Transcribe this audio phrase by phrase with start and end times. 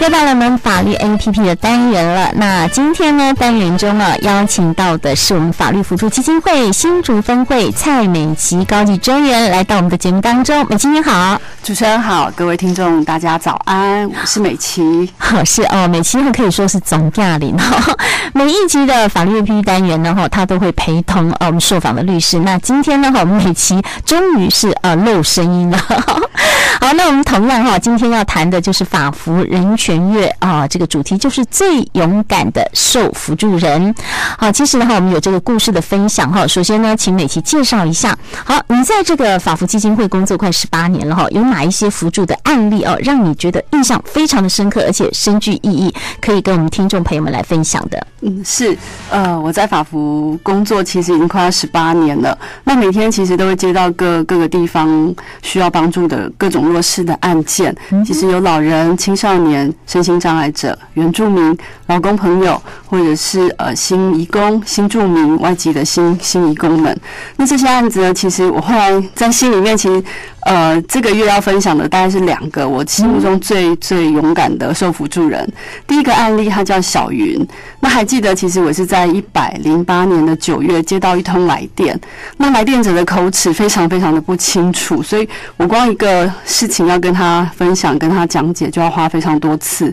[0.00, 2.30] 又到了我们法律 APP 的单元了。
[2.36, 10.64] 那今天呢，单元中啊，邀请到的是我们法律辅助基金会新竹分会蔡美琪高级专员来到我们的节目当中。
[10.68, 15.12] 美琪你好，主持人好，各位听众大家早安，我是美琪。
[15.18, 17.92] 好， 是哦，美琪可以说是总驾临哈。
[18.32, 22.38] 每一集的法律 APP 单元呢，哈，他都会陪同呃我们受访的律师。
[22.38, 25.78] 那今天呢，哈，我们美琪终于是呃露声音了。
[26.80, 29.87] 好，那我们同样哈，今天要谈的就是法服人权。
[29.88, 33.94] 全月啊，这个主题就是最勇敢的受扶助人。
[34.36, 36.46] 好，其实呢，我们有这个故事的分享哈。
[36.46, 38.14] 首先呢，请美琪介绍一下。
[38.44, 48.06] 好，你在这个法扶基金会工作快十八年了哈，有哪一些扶助的案例哦，让你觉得印象非常的深刻，而且深具意义，可以跟我们听众朋友们来分享的？
[48.20, 48.76] 嗯，是，
[49.08, 52.36] 呃，我在法扶工作其实已经快要十八年了。
[52.62, 57.74] 那每天其实都会接到各各个地方需要帮助的各种弱势的案件，
[58.04, 59.72] 其实有老人、青少年。
[59.86, 61.56] 身心障碍者、原住民、
[61.86, 66.94] 劳工朋友，或者是呃新移工、新住民、外籍的新新移工们，
[67.36, 70.04] 那这些案子呢，其实我后来在心里面，其实
[70.40, 75.46] 呃这个月要分享的大概是两个我心目中最最勇敢的受辅助人。
[75.86, 77.46] 第一个案例，他叫小云。
[77.80, 81.98] 那还记得，其实我是在一百零八年的九月接到一通来电，
[82.36, 89.92] 那来电者的口齿非常非常的不清楚，所以我光一个事情要跟他分享、跟他讲解，就要花非常多次。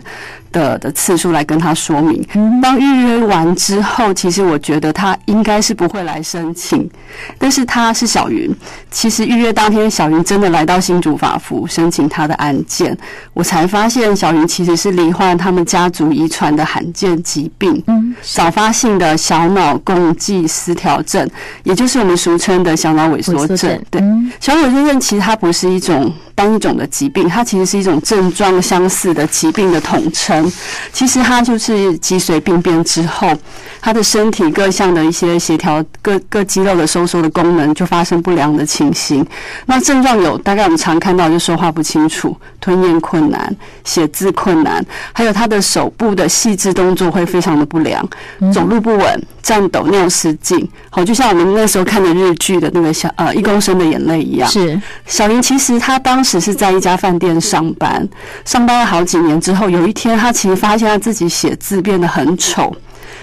[0.52, 2.22] 的的次数来跟他说明。
[2.62, 6.88] 当预约完之后，其实我觉得他应该是不会来申请，
[7.38, 8.54] 但是他是小云。
[8.90, 12.96] 其实预约当天，小云真的来到新竹法扶申请他的案件，
[13.34, 17.82] 我才发现小云其实是罹患他们家族遗传的罕见疾病，
[18.22, 21.28] 早发性的小脑共济失调症，
[21.64, 23.78] 也就是我们俗称的小脑萎缩症。
[23.90, 24.00] 对，
[24.40, 26.12] 小脑萎缩症其实它不是一种。
[26.36, 30.52] 单一种的疾病，它其实是一种症状相似的疾病的统称。
[30.92, 33.32] 其实它就是脊髓病变之后，
[33.80, 39.26] 他的身体各项的一些协调、各各肌肉的收缩的功能就发生不良的情形。
[39.64, 44.84] 那症状有大概我们常看到，就说话不清楚、吞咽困难、写字困难，
[45.14, 48.06] 还有他的手部的细致动作会非常的不良，
[48.52, 50.68] 走路不稳、颤抖、尿失禁。
[50.90, 54.50] 好，就像我们那时候看的日剧的那个小呃一公升的眼泪一样。
[54.50, 56.22] 是小林，其实他当。
[56.26, 58.04] 时是在一家饭店上班，
[58.44, 62.74] 上班了好几年之后，有一天他其实发现他自己写字变得很丑。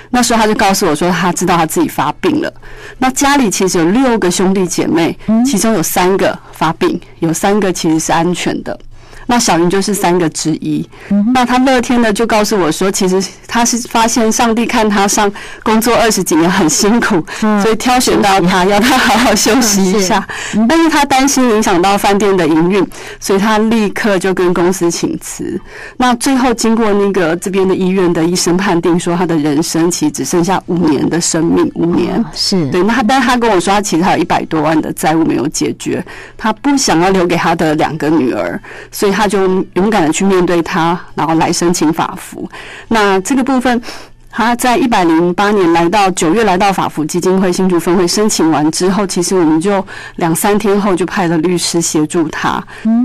[0.09, 2.53] 那时候他就告诉我说，他知道他自己发病了。
[2.97, 8.79] 那家里其实有六个兄弟姐妹，其中有三个发病，有三个其实是安全的。
[9.25, 10.88] 那小云就是三个之一。
[11.34, 15.31] 那他乐天的就告诉我说，其实他是发现上帝看他上
[15.63, 17.23] 工作二十几年很辛苦，
[17.62, 20.25] 所以挑选到他，要他好好休息一下。
[20.67, 22.85] 但是他担心影响到饭店的营运，
[23.19, 25.59] 所以他立刻就跟公司请辞。
[25.97, 32.83] 那最后经过那个这边的医院的医生判定说，他的人生其实只剩下五年的生命，五年是对。
[32.83, 36.03] 那他但他跟我说，他其实还有一百多万的债务没有解决，
[36.38, 38.59] 他不想要留给他的两个女儿，
[38.91, 39.12] 所以。
[39.13, 42.50] 他就勇敢的去面对他，然后来申请法服。
[42.88, 43.81] 那这个部分，
[44.29, 49.85] 他在一百零八年来到九月来到法服基金会新竹分会申请完之后，其实我们就
[50.16, 52.62] 两三天后就派了律师协助他。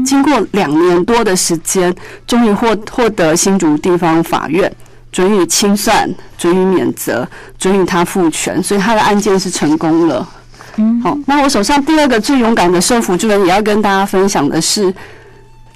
[0.07, 1.95] 经过两年多的时间，
[2.27, 4.73] 终于获获得新竹地方法院
[5.13, 6.09] 准予清算、
[6.39, 10.27] 准予免责、准予他复权，所以他的案件是成功了。
[11.03, 14.95] 好，那我手上第二个最勇敢的受扶助人，也要跟大家分享的是。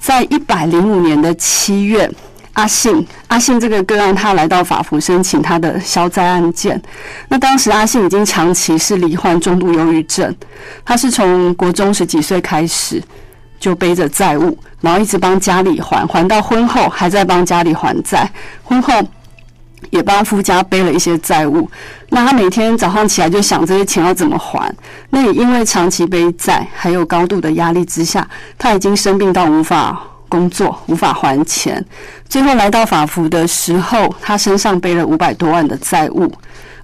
[0.03, 2.11] 在一百零五年的七月，
[2.51, 6.79] 阿信阿信这个个案，他来到法服申请他的消灾案件。
[7.29, 10.35] 那当时阿信已经长期是罹患重度忧郁症，
[10.83, 13.01] 他是从国中十几岁开始
[13.57, 18.29] 就背着债务，然后一直帮家里还，还到婚后还在帮家里还债，
[18.61, 18.91] 婚后。
[19.89, 21.69] 也帮夫家背了一些债务，
[22.09, 24.73] 那他每天早上起来就想这些钱要怎么还？
[25.09, 28.27] 那也因为长期背债，还有高度的压力之下，
[28.57, 31.83] 他已经生病到无法工作，无法还钱。
[32.27, 36.31] 最后来到法服的时候，他身上背了五百多万的债务。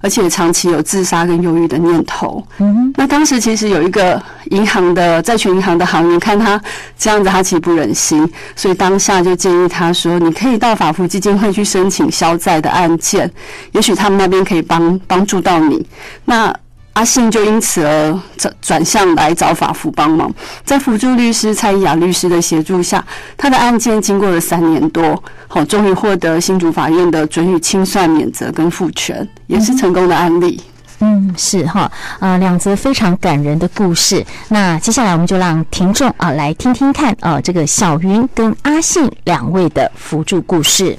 [0.00, 2.44] 而且长期有自杀跟忧郁的念头。
[2.58, 4.20] 嗯，那当时其实有一个
[4.50, 6.60] 银行的债权银行的行员看他
[6.98, 13.30] 这样子，他其实不忍心，所以当下就建议他说：“你可以到法服基金会去申请消债的案件，
[13.72, 15.86] 也许他们那边可以帮帮助到你。”
[16.24, 16.54] 那。
[16.92, 20.30] 阿信就因此而转转向来找法扶帮忙，
[20.64, 23.02] 在辅助律师蔡依雅律师的协助下，
[23.36, 30.60] 他的案件经过了三年多，好，终于获得新竹法院的准予清算、免责跟复权，也是成功的案例。
[31.02, 34.22] 嗯，是哈，啊，两则非常感人的故事。
[34.48, 40.98] 那接下来我们就让听众啊来听听看啊，这个小云跟阿信两位的辅助故事。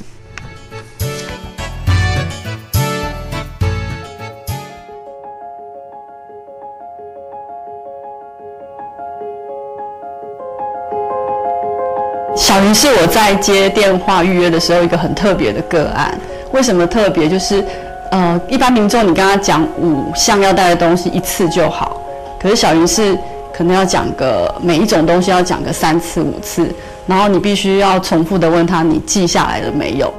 [12.36, 16.18] 小云是我在接电话预约的时候一个很特别的个案。
[16.54, 17.30] 为什么特别？
[17.30, 17.64] 就是，
[18.10, 22.02] 呃，一般民众你跟他讲五项要带的东西一次就好，
[22.42, 23.18] 可是小云是
[23.54, 26.70] 可能要讲个每一种东西要讲个三次五次，
[27.06, 30.14] 然后你必须要重复的问他你记下来了没有。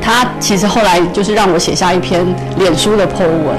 [0.00, 2.26] 他其实后来就是让我写下一篇
[2.58, 3.56] 脸书的 po 文。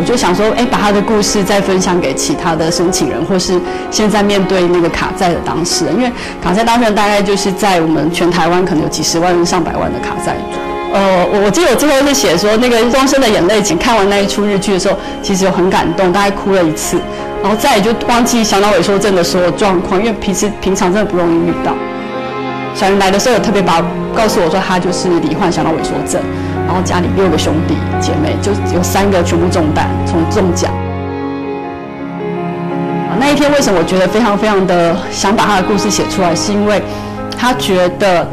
[0.00, 3.60] 我就想说，哎，把他的故事再分享给其他的申请人，或是
[3.90, 6.10] 现在面对那个卡债的当事人，因为
[6.42, 10.58] 卡债当事人大概就是在我们全台湾可能有几十万、上百万的卡债主。
[10.94, 16.98] 呃，我我记得我最后是写说，那个终身的眼泪，请看完那一出日剧的时候，其实有很感动，大概哭了一次，
[17.42, 21.74] 然后再也就忘记小脑萎缩症的所有状况，因为平时平常真的不容易遇到。
[22.74, 23.84] 小云来的时候，特别把
[24.16, 26.22] 告诉我说，他就是罹患小脑萎缩症。
[26.66, 30.70] 然后家里六个兄弟姐妹，就有三个全部中弹，从中奖。
[33.18, 36.80] 那一天为什么我觉得非常非常的想把他的故事写出来，是因为
[37.36, 38.26] 他觉得，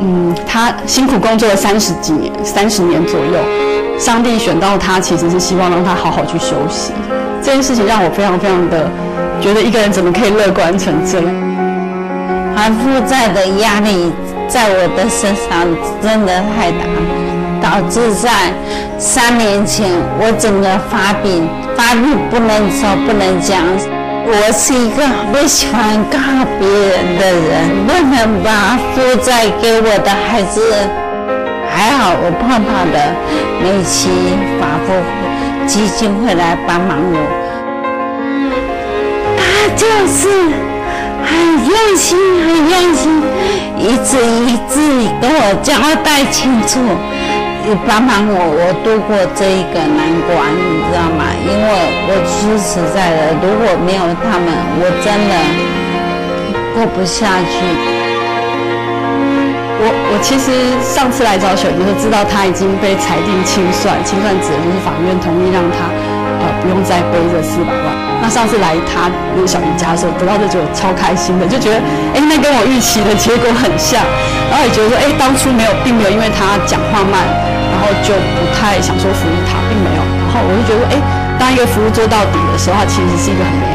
[0.00, 6.92] 嗯，他辛苦工作了三十几年，三十年左右，上帝选到他，其实是希望让他好好去休息。
[7.40, 8.90] 这件事情让我非常非常的
[9.40, 11.26] 觉得，一个人怎么可以乐观成这样？
[12.56, 14.12] 还负债的压力
[14.48, 15.64] 在我的身上
[16.02, 17.23] 真的太大。
[17.64, 18.28] 导致在
[18.98, 19.88] 三年前，
[20.20, 23.56] 我整个发病，发病不能说不能讲。
[24.26, 25.00] 我是一个
[25.32, 26.18] 不喜欢告
[26.60, 30.60] 别人的人，不能把负债给我的孩子。
[31.72, 32.96] 还好我碰到的
[33.62, 34.10] 美琪
[34.60, 34.92] 法福
[35.66, 37.16] 基金会来帮忙我，
[39.38, 39.42] 他
[39.74, 40.28] 就是
[41.24, 41.32] 很
[41.66, 43.22] 用心，很用心，
[43.78, 44.78] 一字一字
[45.20, 45.72] 跟我交
[46.04, 46.78] 代清楚。
[47.66, 51.32] 你帮帮我，我度过这一个难关，你知道吗？
[51.40, 51.64] 因为
[52.04, 55.32] 我说实在的，如果没有他们，我真的
[56.76, 57.56] 过不下去。
[59.80, 65.88] 我我其实上次来找小云的时候，知道他已经被裁定清算，清算指的就是法院同意让他
[66.44, 67.96] 呃不用再背这四百万。
[68.20, 71.80] 那上次来他那个小云家的时候，得到这就超开心的，就觉得
[72.12, 74.04] 哎，那跟我预期的结果很像，
[74.52, 77.24] 然后也觉得说哎，当初没有，并没有因为他讲话慢。
[77.74, 80.02] 然后就不太想说服务他，并没有。
[80.30, 81.02] 然后我就觉得，哎，
[81.42, 83.66] 当一个服务做到底的时候，它其实是一个很美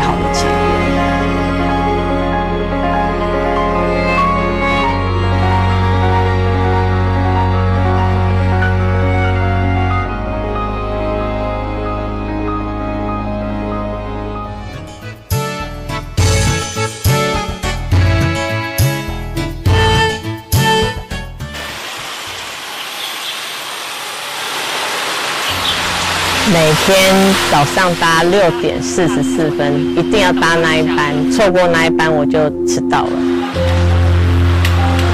[26.59, 27.15] 每天
[27.49, 33.11] 早上搭六点四十四分，一定要搭那一班，错过那一班我就迟到了。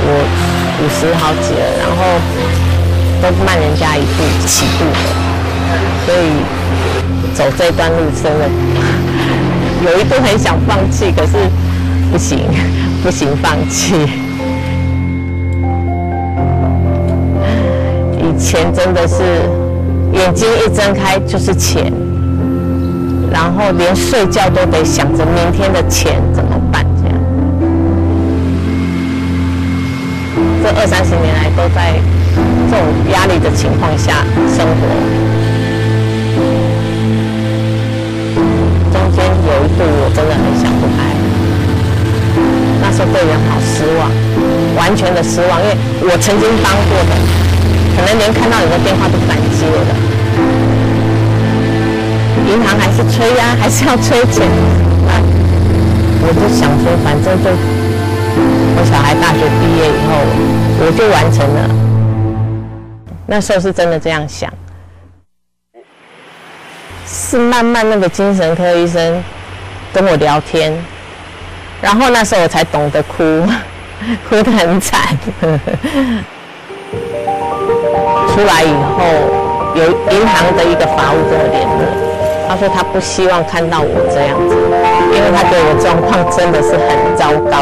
[0.01, 0.09] 我
[0.81, 1.97] 五十好几了，然后
[3.21, 4.97] 都慢人家一步起步的，
[6.07, 6.17] 所以
[7.35, 8.49] 走这段路真的
[9.85, 11.33] 有一度很想放弃，可是
[12.11, 12.39] 不行，
[13.03, 13.93] 不行放弃。
[18.17, 19.47] 以前真的是。
[20.15, 21.91] 眼睛一睁开就是钱，
[23.31, 27.19] 然后连睡觉都得想着明天的钱怎么办这样。
[30.63, 31.99] 这二三十年来都在
[32.71, 34.87] 这种压力的情况下生活。
[38.91, 41.11] 中间有一度我真的很想不开，
[42.81, 44.09] 那时候对人好失望，
[44.77, 47.15] 完全的失望，因为我曾经帮过的。
[47.95, 49.95] 可能连看到你的电话都不敢接了，
[52.47, 54.47] 银行还是催呀，还是要催钱。
[55.05, 55.13] 那
[56.27, 57.49] 我就想说，反正就
[58.77, 60.09] 我小孩大学毕业以后，
[60.79, 61.69] 我就完成了。
[63.25, 64.53] 那时候是真的这样想，
[67.07, 69.23] 是慢慢那个精神科医生
[69.91, 70.71] 跟我聊天，
[71.81, 73.23] 然后那时候我才懂得哭，
[74.29, 75.17] 哭得很惨。
[78.35, 79.03] 出来以后，
[79.75, 81.81] 有银行的一个法务跟我联络，
[82.47, 84.55] 他说他不希望看到我这样子，
[85.13, 87.55] 因为他觉得我状况真的是很糟糕。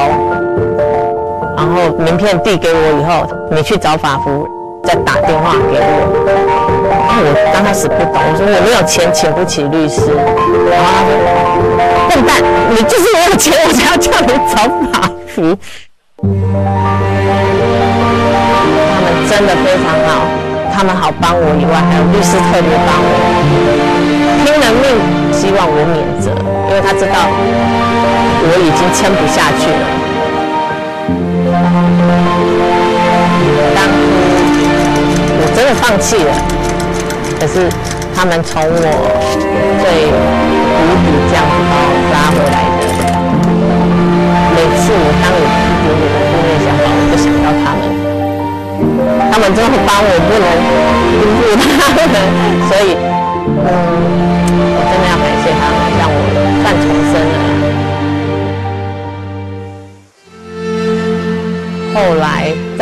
[1.56, 4.48] 然后名片递给我以后，你去找法服，
[4.84, 5.88] 再打电话给我。
[6.90, 10.02] 然后我刚开始不懂，我说我没有钱，请不起律师。
[10.70, 11.10] 然后他说
[12.10, 15.56] ：“笨蛋，你就是没有钱，我才要叫你找法服。”
[18.92, 20.12] 他们真的非常好。
[20.76, 23.08] 他们好帮我以外，还有律师特别帮我，
[24.44, 24.86] 拼了命
[25.32, 26.36] 希望我免责，
[26.68, 27.16] 因为他知道
[28.44, 29.86] 我已经撑不下去了。
[33.74, 33.96] 当初
[35.40, 36.32] 我真的放弃了，
[37.40, 37.72] 可是
[38.14, 38.68] 他们从我
[39.80, 42.84] 最谷底这样子把我拉回来的。
[44.54, 45.48] 每次我当有一
[45.82, 47.82] 点点的负面想法，我就想到他们，
[49.32, 50.46] 他们真的帮我，不能
[51.18, 52.16] 辜负他们，
[52.68, 53.00] 所以，
[53.46, 53.50] 嗯，
[54.76, 56.18] 我真的要感谢他们，让我
[56.62, 57.36] 算重生了。
[61.94, 62.26] 后来
[62.78, 62.82] 在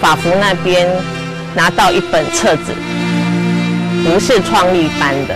[0.00, 0.88] 法服那边
[1.54, 2.72] 拿到一本册子，
[4.04, 5.34] 不是创立班的，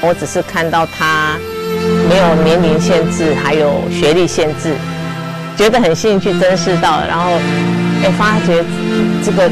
[0.00, 1.36] 我只是看到他。
[2.08, 4.76] 没有年龄限制，还有学历限制，
[5.56, 7.32] 觉得很兴趣，真是到，然后
[8.04, 8.62] 哎，发觉
[9.24, 9.50] 这个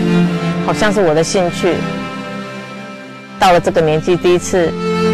[0.66, 1.74] 好像是我的兴趣。
[3.40, 4.70] 到了这个年纪，第一次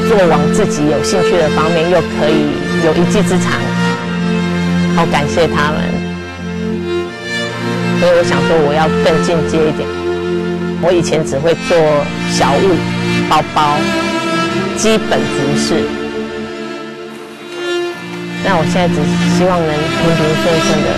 [0.08, 2.50] 做往自己有兴趣的方面，又可以
[2.84, 3.52] 有一技之长，
[4.96, 5.80] 好感谢他们。
[8.00, 9.88] 所以我想说，我要更进阶一点。
[10.82, 11.78] 我以前只会做
[12.30, 12.74] 小物、
[13.30, 13.78] 包包、
[14.76, 15.86] 基本服饰。
[18.44, 19.00] 那我现在只
[19.38, 20.88] 希望能平平顺顺的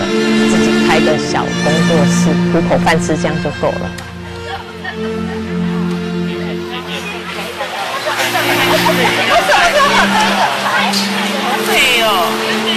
[0.48, 4.07] 自己开个小工作室，糊口饭吃，这样就够了。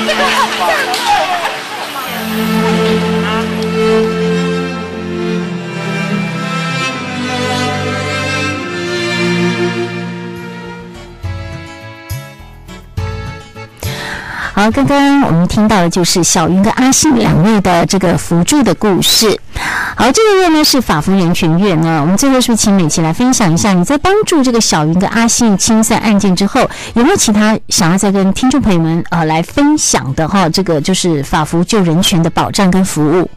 [0.03, 0.15] 对
[14.53, 19.39] 好，刚刚我们听到的就是小云跟阿信两位的这个辅助的故事。
[20.03, 30.49] 而，这个月呢是法服人权月呢，我们最后是不是请美琪来分享一下，你在帮助这个小云跟阿信清算案件之后，有没有其他想要再跟听众朋友们呃来分享的哈？
[30.49, 33.29] 这个就是法服救人权的保障跟服务。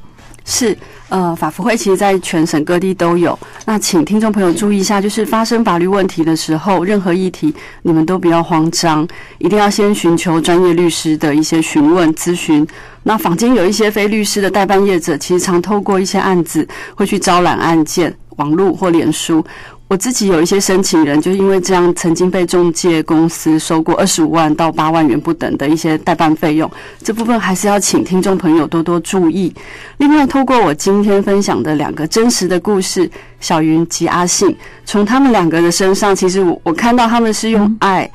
[0.44, 0.76] 是。
[1.10, 3.38] 呃，法服会其实在全省各地都有。
[3.66, 9.06] 那请听众朋友注意一下，就是发生法律问题的时候，任何议题你们都不要慌张，
[9.38, 12.66] 一定要先寻求专业律师的一些询问咨询。
[13.04, 19.44] 那坊间有一些非律师的代办业者，其实常透过一些案子会去招揽案件，网络或脸书。
[19.86, 26.68] 我自己有一些申请人，就因为这样曾经被中介公司收过二十五万到八万元不等的一些代办费用，
[27.02, 29.54] 这部分还是要请听众朋友多多注意。
[29.98, 33.08] 另外，透过我今天分享的两个真实的故事，
[33.40, 38.10] 小云及阿信，从他们两个的身上，其实我我看到他们是用爱。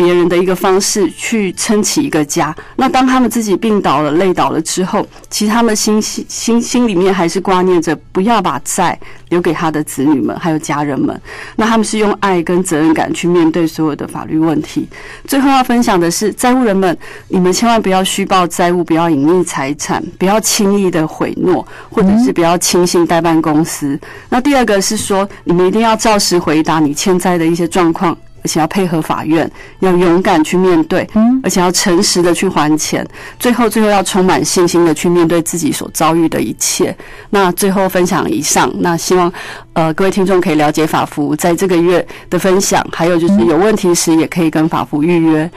[0.00, 2.56] 别人的一个方式去撑起一个家。
[2.76, 11.20] 那当他们自己病倒了、累倒了之后，其实他们心心心心里面还是挂念着不要把债留给他的子女们还有家人们。
[11.54, 14.88] 那他们是用爱跟责任感去面对所有的法律问题。
[15.26, 16.96] 最后要分享的是，债务人们，
[17.28, 24.00] 你们千万不要虚报债务，不要隐匿财产，不要轻易的毁诺，或者是不要轻信代办公司。
[24.30, 28.16] 那第二个是说，你们一定要照实回答你欠债的一些状况。
[28.42, 31.08] 而且要配合法院，要勇敢去面对，
[31.42, 33.06] 而且要诚实的去还钱。
[33.38, 36.96] 最后，最后要充满信心的去面对自己所遭遇的一切。
[37.30, 39.32] 那最后分享以上，那希望
[39.72, 45.42] 呃各位听众可以了解法服在这个月的分享，还有就是有问题时也可以跟法服预约。
[45.44, 45.50] 嗯，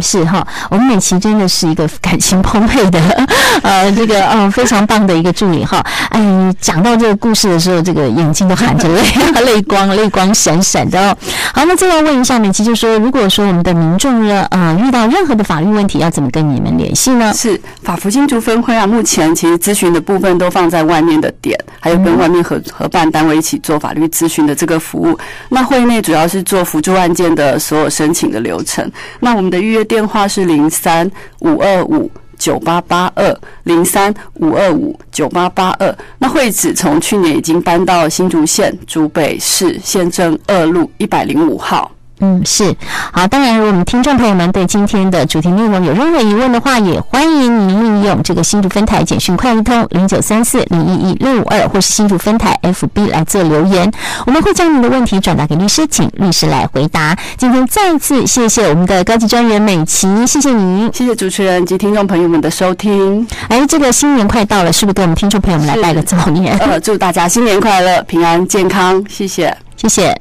[0.00, 3.00] 是哈，我们美琪真的是一个感情澎湃的，
[3.62, 5.84] 呃，这个嗯非常棒的一个助理哈。
[6.10, 9.02] 哎，讲到这个故事的时候，这个眼睛都含着泪，
[9.44, 11.16] 泪光，泪光闪闪的哦。
[11.54, 17.32] 好，那最后问一下美琪，就说如果说我们的民众呢，呃，遇到任何的法律问题，要怎么跟你们联系呢？
[17.34, 25.18] 是法服新竹分会啊，目前其实咨询的部分都放在外面的点，还有跟外面合合办单位一起做法律咨询的这个服务。
[25.48, 28.90] 那会内主要是做辅助案件的所有申请的流程。
[29.20, 31.10] 那我们的预约电话是零三
[31.40, 35.96] 五二五九八八二零三五二五九八八二。
[36.18, 41.90] 那惠子从去年已经搬到新竹县竹北市县政二路一百零五号。
[42.20, 42.74] 嗯，是
[43.12, 43.26] 好。
[43.26, 53.90] 当然，如果我们听众朋友们对今天的主题内容有任何疑问的话，也欢迎您利用这个新竹分台简讯快易通零九三四零一一六五二，或是新竹分台 FB 来做留言，
[54.26, 57.18] 我们会将您的问题转达给律师，请律师来回答。
[57.36, 63.26] 今天再次谢谢我们的高级专员美琪，谢谢您，谢谢主持人及听众朋友们的收听。
[63.48, 66.56] 哎，这个新年快到了，是不是给我们听众朋友们来拜个早年？
[66.58, 70.16] 呃，祝大家新年快乐，平安健康，谢谢，谢谢。